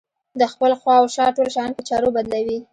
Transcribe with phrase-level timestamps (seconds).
[0.39, 2.59] د خپل خواوشا ټول شيان په چرو بدلوي.